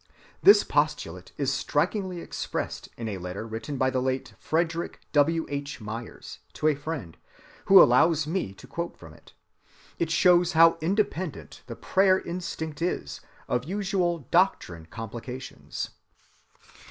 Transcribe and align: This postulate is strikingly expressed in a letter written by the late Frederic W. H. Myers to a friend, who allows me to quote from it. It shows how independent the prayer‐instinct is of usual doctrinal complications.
This 0.41 0.63
postulate 0.63 1.31
is 1.37 1.53
strikingly 1.53 2.21
expressed 2.21 2.89
in 2.97 3.07
a 3.07 3.19
letter 3.19 3.45
written 3.45 3.77
by 3.77 3.91
the 3.91 4.01
late 4.01 4.33
Frederic 4.39 4.99
W. 5.11 5.45
H. 5.47 5.79
Myers 5.79 6.39
to 6.53 6.67
a 6.67 6.73
friend, 6.73 7.17
who 7.65 7.79
allows 7.79 8.25
me 8.25 8.51
to 8.55 8.65
quote 8.65 8.97
from 8.97 9.13
it. 9.13 9.33
It 9.99 10.09
shows 10.09 10.53
how 10.53 10.79
independent 10.81 11.61
the 11.67 11.75
prayer‐instinct 11.75 12.81
is 12.81 13.21
of 13.47 13.65
usual 13.65 14.25
doctrinal 14.31 14.87
complications. 14.89 15.91